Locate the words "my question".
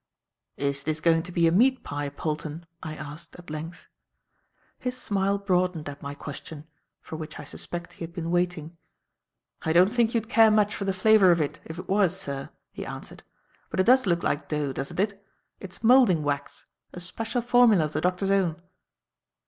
6.01-6.65